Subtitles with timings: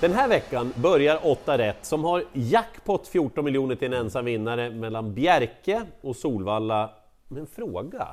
[0.00, 4.70] Den här veckan börjar 8 rätt som har jackpot 14 miljoner till en ensam vinnare
[4.70, 6.90] mellan Bjerke och Solvalla.
[7.28, 8.08] Men fråga,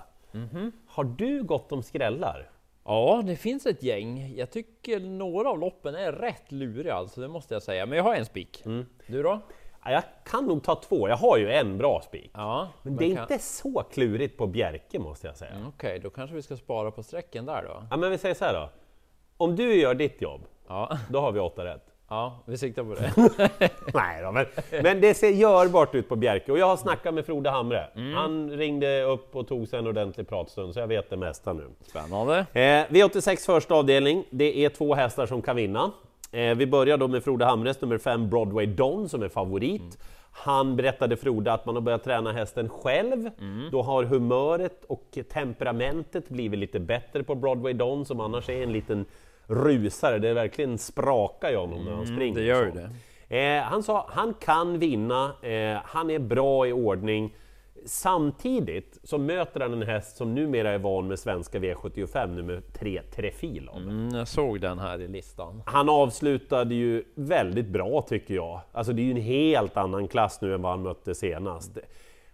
[0.88, 2.50] har du gått om skrällar?
[2.86, 4.34] Ja, det finns ett gäng.
[4.38, 7.86] Jag tycker några av loppen är rätt luriga alltså, det måste jag säga.
[7.86, 8.64] Men jag har en spik.
[9.08, 9.40] Du då?
[9.84, 12.32] Ja, Jag kan nog ta två, jag har ju en bra spik.
[12.34, 15.52] Ja, Men det är kan- inte så klurigt på Bjerke måste jag säga.
[15.52, 17.84] Mm, Okej, då kanske vi ska spara på sträcken där då.
[17.92, 18.70] Ja, men vi säger så här då.
[19.38, 21.86] Om du gör ditt jobb, Ja, då har vi 8 rätt.
[22.10, 23.14] ja vi siktar på det.
[23.94, 24.46] Nej då, men,
[24.84, 27.88] men det ser görbart ut på Bjerke och jag har snackat med Frode Hamre.
[28.16, 31.68] Han ringde upp och tog sig en ordentlig pratstund så jag vet det mesta nu.
[31.88, 32.40] Spännande.
[32.54, 32.60] Eh,
[32.90, 35.92] V86 första avdelning, det är två hästar som kan vinna.
[36.32, 39.98] Eh, vi börjar då med Frode Hamres nummer 5 Broadway Don som är favorit.
[40.32, 43.30] Han berättade Frode att man har börjat träna hästen själv.
[43.72, 48.74] Då har humöret och temperamentet blivit lite bättre på Broadway Don som annars är en
[48.74, 49.06] liten
[49.48, 50.20] rusare.
[50.20, 52.40] Det är verkligen sprakar i honom när han springer.
[52.40, 52.90] det gör det.
[53.30, 57.36] Eh, han sa han kan vinna, eh, han är bra i ordning.
[57.86, 63.02] Samtidigt så möter han en häst som numera är van med svenska V75, nummer 3
[63.02, 63.78] Trefilov.
[63.78, 65.64] Mm, jag såg den här i listan.
[65.66, 68.62] Han avslutade ju väldigt bra tycker jag.
[68.72, 71.78] Alltså det är ju en helt annan klass nu än vad han mötte senast.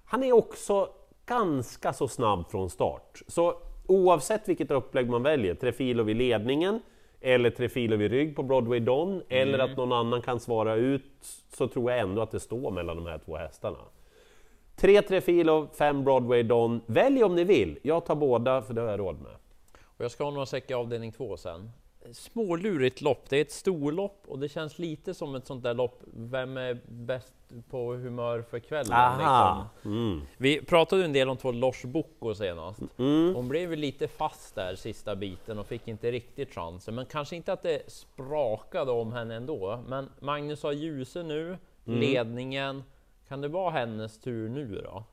[0.06, 0.88] Han är också
[1.26, 3.22] ganska så snabb från start.
[3.28, 3.54] Så
[3.88, 6.80] oavsett vilket upplägg man väljer, Trefilov i ledningen,
[7.22, 11.04] eller Trefilov i rygg på Broadway Don, eller att någon annan kan svara ut,
[11.58, 13.78] så tror jag ändå att det står mellan de här två hästarna.
[14.76, 16.82] 3 Trefilov, 5 Broadway Don.
[16.86, 17.80] Välj om ni vill.
[17.82, 19.32] Jag tar båda, för det har jag råd med.
[19.84, 21.72] Och jag ska ha några säckar avdelning två sen.
[22.12, 26.02] Smålurigt lopp, det är ett storlopp och det känns lite som ett sånt där lopp.
[26.14, 27.34] Vem är bäst
[27.70, 29.18] på humör för kvällen?
[29.18, 29.66] Liksom.
[29.86, 30.22] Mm.
[30.38, 32.82] Vi pratade en del om två Lars Bocco senast.
[33.36, 36.96] Hon blev lite fast där sista biten och fick inte riktigt chansen.
[36.96, 39.84] Men kanske inte att det sprakade om henne ändå.
[39.88, 42.84] Men Magnus har Ljuse nu, ledningen.
[43.28, 45.04] Kan det vara hennes tur nu då?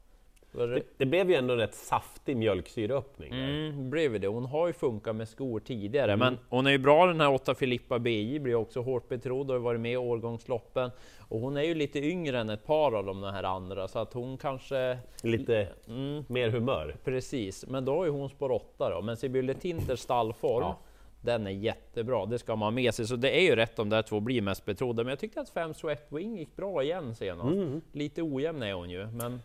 [0.53, 3.33] Det- Det, blev ju ändå en rätt saftig mjölksyreöppning.
[3.33, 4.27] Mm, blev det.
[4.27, 7.55] Hon har ju funkat med skor tidigare, men hon är ju bra den här 8
[7.55, 10.91] Filippa BI, blir också hårt betrodd och har varit med i årgångsloppen.
[11.29, 14.13] Och hon är ju lite yngre än ett par av de här andra, så att
[14.13, 14.99] hon kanske...
[15.23, 16.97] Lite Mm, mer humör.
[17.05, 19.03] precis, men då har ju hon spår 8 då.
[19.03, 20.79] Men Sibylle Tinters stallform, Ja.
[21.23, 22.27] den är jättebra.
[22.27, 24.21] Det ska man ha med sig, så det är ju rätt om de där två
[24.21, 25.03] blir mest betrodda.
[25.05, 27.57] Men jag tyckte att 5 Sweat Wing gick bra igen senast.
[27.93, 29.41] Lite ojämn är hon ju, men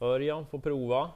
[0.00, 1.10] Örjan får prova.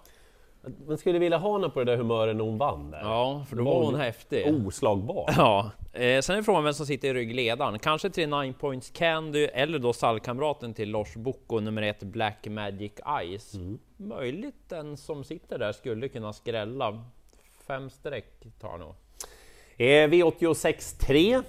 [0.87, 3.01] Man skulle vilja ha henne på det där humöret när hon vann där.
[3.01, 4.67] Ja, för då var hon häftig.
[4.67, 5.25] Oslagbar.
[5.37, 7.79] Ja, eh, sen är frågan vem som sitter i ryggledaren.
[7.79, 12.93] Kanske till 9 Points Candy eller då stallkamraten till Lars Bocco nummer ett Black Magic
[13.39, 13.55] Ice.
[13.97, 17.05] Möjligt den som sitter där skulle kunna skrälla.
[17.67, 18.95] Fem streck tar nog.
[19.77, 21.43] Eh, V86 3, eh,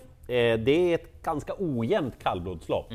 [0.59, 2.91] det är ett ganska ojämnt kallblodslopp.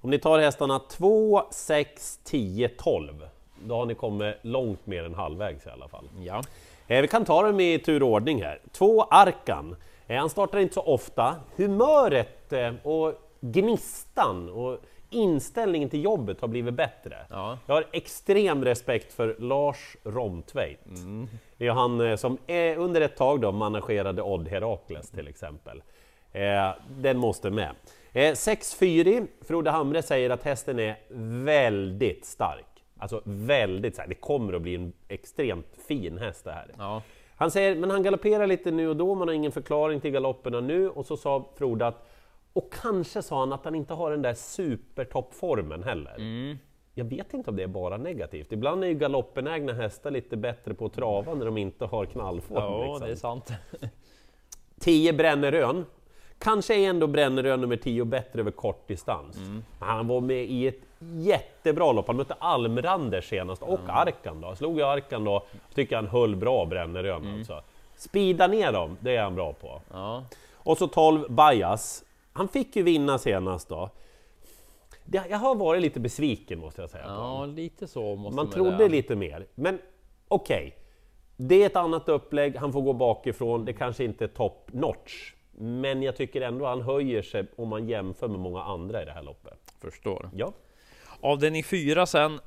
[0.00, 3.28] Om ni tar hästarna 2, 6, 10, 12,
[3.64, 6.08] då har ni kommit långt mer än halvvägs i alla fall.
[6.20, 6.42] Ja,
[6.86, 8.60] Eh, vi kan ta dem i tur och ordning här.
[8.72, 9.76] Två Arkan.
[10.06, 11.34] Eh, han startar inte så ofta.
[11.56, 14.78] Humöret eh, och gnistan och
[15.10, 17.16] inställningen till jobbet har blivit bättre.
[17.30, 17.58] Ja.
[17.66, 20.80] Jag har extrem respekt för Lars Romtveit.
[21.56, 25.82] Det är han eh, som är, under ett tag då managerade Odd Herakles till exempel.
[26.32, 27.70] Eh, den måste med.
[28.12, 30.96] Eh, 6-4, Frode Hamre säger att hästen är
[31.44, 32.73] väldigt stark.
[33.04, 34.08] Alltså väldigt stark.
[34.08, 36.70] Det kommer att bli en extremt fin häst det här.
[36.78, 37.02] ja.
[37.36, 40.60] Han säger, men han galopperar lite nu och då, man har ingen förklaring till galopperna
[40.60, 40.88] nu.
[40.88, 42.08] Och så sa Frode att,
[42.52, 46.16] och kanske sa han att han inte har den där supertoppformen heller.
[46.94, 48.52] Jag vet inte om det är bara negativt.
[48.52, 52.58] Ibland är ju galoppenägna hästar lite bättre på att trava när de inte har knallform.
[52.58, 53.06] ja liksom.
[53.06, 53.52] det är sant.
[54.80, 55.84] 10 Brännerön.
[56.38, 59.36] Kanske är ändå Brännerön nummer 10 bättre över kort distans.
[59.80, 60.80] Han var med i ett
[61.12, 62.06] jättebra lopp.
[62.06, 64.54] Han mötte Almrander senast och Arkan då.
[64.54, 65.44] Slog ju Arkan då.
[65.74, 67.62] Tycker han höll bra Brännerön alltså.
[67.96, 69.80] Speeda ner dem, det är han bra på.
[69.92, 70.24] Ja.
[70.52, 72.04] Och så 12 Bajas.
[72.32, 73.90] Han fick ju vinna senast då.
[75.04, 77.04] Det, jag har varit lite besviken måste jag säga.
[77.06, 79.46] ja, lite så måste Man trodde lite mer.
[79.54, 79.78] Men
[80.28, 80.76] okej,
[81.36, 85.32] det är ett annat upplägg, han får gå bakifrån, det kanske inte är top notch.
[85.58, 89.12] Men jag tycker ändå han höjer sig om man jämför med många andra i det
[89.12, 89.74] här loppet.
[89.80, 90.30] Förstår.
[90.34, 90.52] Ja.
[91.24, 92.40] Avdelning fyra sen.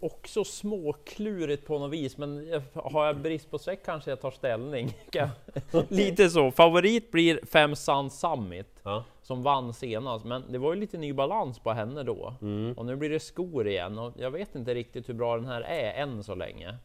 [0.00, 4.96] Också småklurigt på något vis, men har jag brist på streck kanske jag tar ställning.
[5.88, 6.50] Lite så.
[6.50, 9.04] Favorit blir fem Sun Summit ja.
[9.22, 12.34] som vann senast, men det var ju lite ny balans på henne då.
[12.76, 15.60] Och nu blir det skor igen och jag vet inte riktigt hur bra den här
[15.60, 16.76] är än så länge.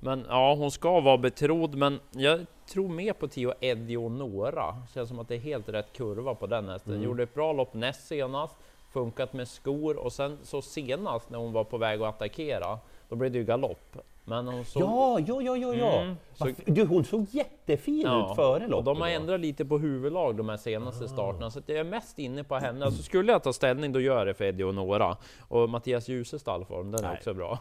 [0.00, 4.76] Men ja, hon ska vara betrodd, men jag tror mer på Tio Edionora.
[4.94, 6.92] Känns som att det är helt rätt kurva på den hästen.
[6.92, 7.04] Mm.
[7.04, 8.56] Gjorde ett bra lopp näst senast,
[8.92, 12.78] funkat med skor och sen så senast när hon var på väg att attackera,
[13.08, 13.96] då blev det ju galopp.
[14.24, 14.82] Men hon såg...
[14.82, 16.00] Ja, ja, ja, ja, ja.
[16.00, 18.84] Mm, så- Du, hon såg jättefin ut före loppet.
[18.84, 19.14] de har då.
[19.14, 21.08] ändrat lite på huvudlag de här senaste Ah.
[21.08, 22.84] starterna, så att jag är mest inne på henne.
[22.84, 25.16] Alltså skulle jag ta ställning, då gör jag det för Eddie och Nora.
[25.48, 27.16] Och Mattias Djuse stallform, den är Nej.
[27.16, 27.58] också bra.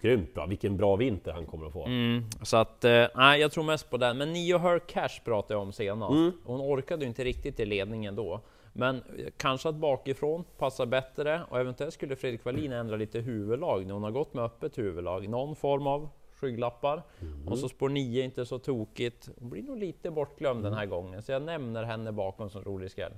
[0.00, 1.84] Grymt bra, vilken bra vinter han kommer att få.
[1.86, 2.90] Mm, så att, eh,
[3.38, 4.18] jag tror mest på den.
[4.18, 6.12] Men Nio Her Cash pratade jag om senast.
[6.12, 6.32] Mm.
[6.44, 8.40] Hon orkade ju inte riktigt i ledningen då.
[8.72, 13.86] Men eh, kanske att bakifrån passar bättre och eventuellt skulle Fredrik Wallin ändra lite huvudlag
[13.86, 15.28] när hon har gått med öppet huvudlag.
[15.28, 17.02] Någon form av skygglappar.
[17.46, 19.28] Och så spår 9 inte så tokigt.
[19.40, 22.90] Hon blir nog lite bortglömd den här gången, så jag nämner henne bakom som rolig
[22.90, 23.12] skräll.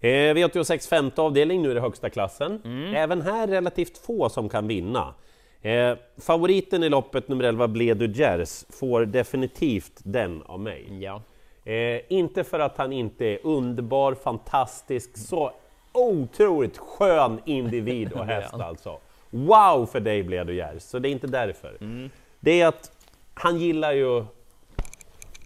[0.00, 2.60] Eh, V86 femte avdelning, nu är det högsta klassen.
[2.64, 2.94] Mm.
[2.94, 5.14] Även här relativt få som kan vinna.
[5.60, 11.02] Eh, favoriten i loppet, nummer 11, Bledu Gers, får definitivt den av mig.
[11.02, 11.22] Ja.
[11.68, 15.52] Eh, inte för att han inte är underbar, fantastisk, så
[15.92, 18.98] otroligt skön individ och häst alltså.
[19.30, 21.76] Wow för dig Bledu Gers, så det är inte därför.
[21.80, 22.10] Mm.
[22.40, 22.92] Det är att
[23.34, 24.24] han gillar ju,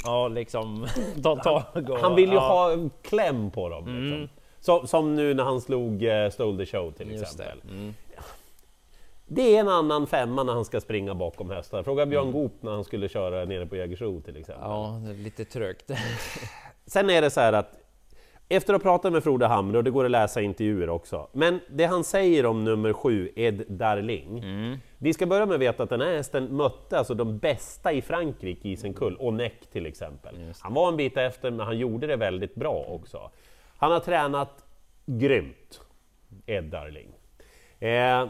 [0.05, 0.87] Ja, liksom
[1.23, 1.99] ta tag och...
[1.99, 3.85] han vill ju ja, ha kläm på dem.
[3.87, 4.29] Liksom.
[4.61, 7.59] Som, som nu när han slog eh, Stole the Show till Just exempel.
[7.71, 7.95] Mm.
[9.35, 11.83] Det är en annan femma när han ska springa bakom hästar.
[11.83, 14.65] Fråga Björn Goop när han skulle köra nere på Jägersro till exempel.
[14.69, 15.91] Ja, det är lite trögt.
[16.87, 17.79] Sen är det så här att
[18.49, 21.61] efter att ha pratat med Frode Hamre, och det går att läsa intervjuer också, men
[21.71, 24.79] det han säger om nummer sju, Ed Darling, Mm.
[24.99, 28.03] vi ska börja med att veta att den här hästen mötte alltså de bästa i
[28.03, 30.53] Frankrike i sin kull, Onek till exempel.
[30.61, 33.31] Han var en bit efter, men han gjorde det väldigt bra också.
[33.77, 34.65] Han har tränat
[35.07, 35.81] grymt,
[36.47, 37.09] Ed Darling.
[37.79, 38.27] Eh,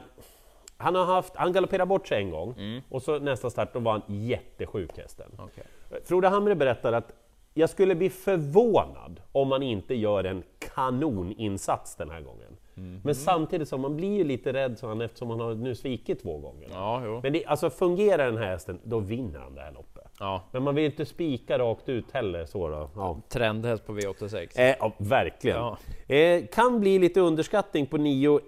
[0.83, 3.93] han, har haft, han galopperade bort sig en gång, och så nästa start då var
[3.93, 5.27] han jättesjuk hästen.
[5.39, 5.65] Okej.
[6.05, 7.13] Frode Hamre berättar att
[7.55, 10.43] jag skulle bli förvånad om man inte gör en
[10.75, 12.57] kanoninsats den här gången.
[13.03, 16.23] Men samtidigt så man blir ju lite rädd så han, eftersom han har nu svikit
[16.23, 16.69] två gånger.
[16.73, 17.21] Ja.
[17.23, 20.13] Men det, alltså fungerar den här hästen, då vinner han det här loppet.
[20.19, 22.91] Ja, Men man vill inte spika rakt ut heller så då.
[22.97, 23.21] Ja.
[23.29, 24.49] trendhäst på V86.
[24.61, 25.77] Eh, ja, verkligen.
[26.09, 28.41] Eh, kan bli lite underskattning på nio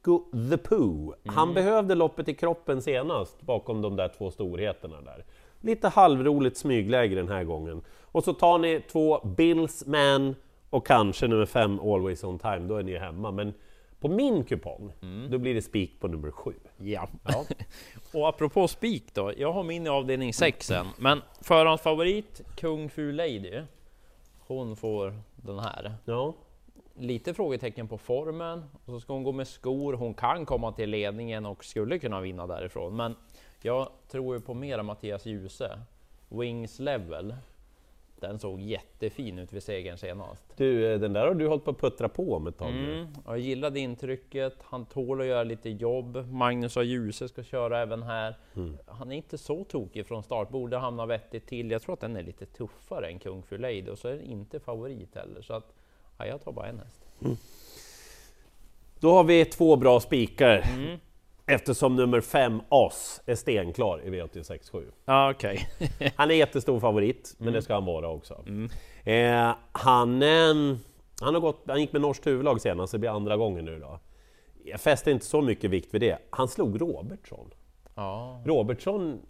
[0.00, 1.14] Hicko the Pooh.
[1.26, 5.24] Han behövde loppet i kroppen senast bakom de där två storheterna där.
[5.60, 7.82] Lite halvroligt smygläge den här gången.
[8.02, 10.34] Och så tar ni två Bills Man
[10.70, 13.30] och kanske nummer fem Always On Time, då är ni hemma.
[13.30, 13.54] Men
[14.00, 14.92] på min kupong,
[15.30, 16.54] då blir det spik på nummer sju.
[16.78, 17.08] Ja.
[18.14, 23.12] och apropå spik då, jag har min i avdelning 6 än, men förhandsfavorit Kung Fu
[23.12, 23.62] Lady,
[24.46, 25.94] hon får den här.
[26.04, 26.34] Ja.
[27.00, 30.90] Lite frågetecken på formen, och så ska hon gå med skor, hon kan komma till
[30.90, 33.16] ledningen och skulle kunna vinna därifrån, men
[33.62, 35.78] jag tror ju på mera Mattias Djuse.
[36.28, 37.34] Wings Level,
[38.20, 40.44] den såg jättefin ut vid segern senast.
[40.56, 42.70] Du, eh, den där har du hållit på att puttra på om ett tag.
[42.70, 46.26] Mm, jag gillade intrycket, han tål att göra lite jobb.
[46.30, 48.36] Magnus och Djuse ska köra även här.
[48.56, 48.76] Mm.
[48.86, 51.70] Han är inte så tokig från start, borde hamna vettigt till.
[51.70, 54.22] Jag tror att den är lite tuffare än Kung Fu Lady och så är den
[54.22, 55.42] inte favorit heller.
[55.42, 55.74] Så att,
[56.20, 57.00] ja, jag tar bara en häst.
[59.00, 60.64] Då har vi två bra spikar.
[60.74, 60.98] Mm.
[61.46, 64.84] Eftersom nummer fem As är stenklar i V86.7.
[65.04, 65.68] Ja, okej.
[66.16, 68.44] Han är jättestor favorit, men det ska han vara också.
[69.04, 70.76] Eh, han, eh,
[71.20, 74.00] han, har gått, han gick med norskt huvudlag senast, det blir andra gången nu då.
[74.64, 76.18] Jag fäster inte så mycket vikt vid det.
[76.30, 77.50] Han slog Robertsson.
[77.94, 79.20] Ja, Robertsson,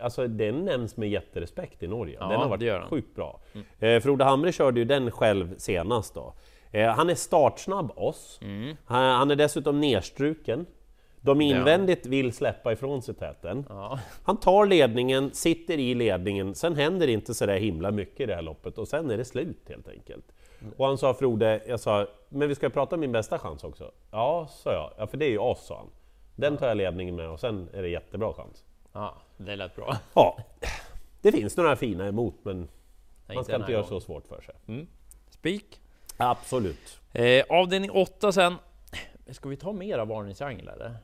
[0.00, 2.16] alltså den nämns med jätterespekt i Norge.
[2.20, 2.88] Ja, den har det varit den.
[2.90, 3.40] sjukt bra.
[3.78, 6.34] Eh, Frode Hamre körde ju den själv senast då.
[6.72, 8.40] Eh, han är startsnabb oss.
[8.84, 10.66] Han, han är dessutom nerstruken.
[11.22, 13.64] De invändigt vill släppa ifrån sig täten.
[13.68, 13.98] ja.
[14.24, 18.26] Han tar ledningen, sitter i ledningen, sen händer det inte så där himla mycket i
[18.26, 20.24] det här loppet och sen är det slut helt enkelt.
[20.76, 23.90] Och han sa Frode, jag sa, men vi ska prata om min bästa chans också.
[24.10, 24.90] Ja, sa jag.
[24.98, 25.86] Ja, för det är ju oss, sa han.
[26.36, 28.64] Den tar jag ledningen med och sen är det jättebra chans.
[28.92, 29.96] Ja det lät bra.
[30.14, 30.38] Ja,
[31.20, 32.56] det finns några fina emot, men
[33.26, 34.00] man inte ska inte här göra gången.
[34.00, 34.86] så svårt för sig.
[35.30, 35.80] Spik.
[36.16, 37.00] Absolut.
[37.12, 38.54] Eh, avdelning 8 sen.
[39.30, 40.96] Ska vi ta mer av varningstriangel eller?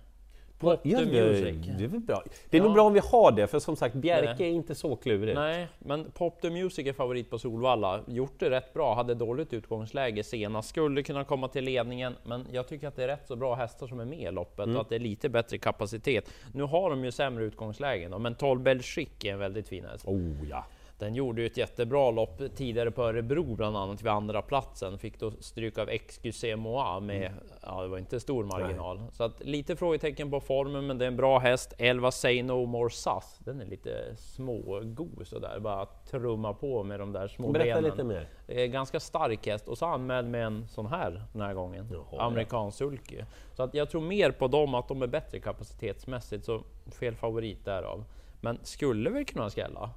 [0.60, 1.66] The Ja, det, music.
[1.78, 2.22] det är väl bra.
[2.50, 2.64] Det är Ja.
[2.64, 4.48] nog bra om vi har det, för som sagt, Bjerke Nej.
[4.48, 5.34] är inte så klurig.
[5.34, 8.00] Nej, men Pop the Music är favorit på Solvalla.
[8.06, 10.68] Gjort det rätt bra, hade dåligt utgångsläge senast.
[10.68, 13.86] Skulle kunna komma till ledningen, men jag tycker att det är rätt så bra hästar
[13.86, 14.76] som är med i loppet Mm.
[14.76, 16.30] och att det är lite bättre kapacitet.
[16.54, 20.04] Nu har de ju sämre utgångslägen, men 12 Belgique är en väldigt fin häst.
[20.08, 20.64] Oh ja.
[20.98, 24.98] Den gjorde ju ett jättebra lopp tidigare på Örebro bland annat vid andra platsen.
[24.98, 27.32] Fick då stryk av XQC Moa med, mm.
[27.62, 29.00] ja det var inte stor marginal.
[29.00, 29.08] Nej.
[29.12, 31.74] Så att lite frågetecken på formen, men det är en bra häst.
[31.78, 37.12] 11 Say No More Sus, den är lite smågod sådär, bara trumma på med de
[37.12, 37.90] där små Berätta benen.
[37.90, 38.28] lite mer.
[38.46, 41.88] Det är ganska stark häst och så anmäld med en sån här den här gången.
[41.92, 43.22] Jaha, Amerikansk sulky.
[43.54, 46.62] Så att jag tror mer på dem, att de är bättre kapacitetsmässigt, så
[47.00, 48.04] fel favorit därav.
[48.40, 49.90] Men skulle väl kunna skrälla?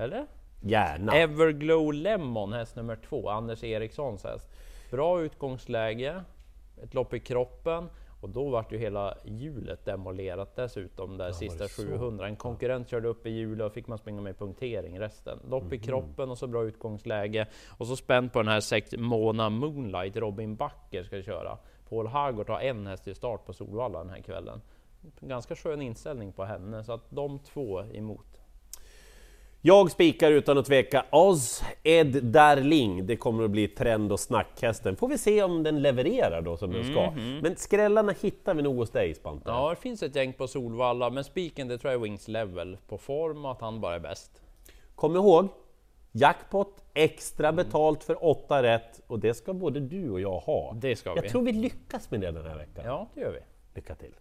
[0.00, 0.26] Eller?
[0.60, 1.12] Gärna!
[1.12, 4.46] Everglow Lemon, häst nummer två, Anders Erikssons häst.
[4.90, 6.24] Bra utgångsläge,
[6.82, 7.88] ett lopp i kroppen
[8.20, 12.26] och då vart ju hela hjulet demolerat dessutom, där ja, sista 700.
[12.26, 15.38] En konkurrent körde upp i hjulet och fick man springa med punktering resten.
[15.48, 15.74] Lopp mm -hmm.
[15.74, 15.84] i mhm.
[15.86, 17.46] kroppen och så bra utgångsläge.
[17.78, 21.58] Och så spänd på den här sex Mona Moonlight, Robin Backer ska köra.
[21.88, 24.60] Paul Hagort har en häst i start på Solvalla den här kvällen.
[25.20, 28.39] Ganska skön inställning på henne, så att de två emot.
[29.62, 33.06] Jag spikar utan att tveka Oz Ed Darling.
[33.06, 34.96] Det kommer att bli trend och snackhästen.
[34.96, 37.02] Får vi se om den levererar då som den ska.
[37.02, 37.38] Mm.
[37.38, 39.50] Men skrällarna hittar vi nog hos dig Spante.
[39.50, 42.76] Ja, det finns ett gäng på Solvalla, men spiken det tror jag är Wings Level.
[42.88, 44.42] På form och att han bara är bäst.
[44.94, 45.48] Kom ihåg,
[46.12, 50.72] jackpot, extra betalt för åtta rätt och det ska både du och jag ha.
[50.80, 51.28] Det ska jag vi.
[51.28, 52.84] tror vi lyckas med det den här veckan.
[52.86, 53.40] Ja, det gör vi.
[53.74, 54.14] Lycka till!